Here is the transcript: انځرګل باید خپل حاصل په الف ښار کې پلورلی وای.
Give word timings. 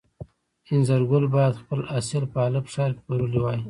انځرګل 0.71 1.23
باید 1.35 1.59
خپل 1.61 1.79
حاصل 1.91 2.23
په 2.31 2.37
الف 2.47 2.65
ښار 2.73 2.91
کې 2.95 3.01
پلورلی 3.05 3.39
وای. 3.41 3.59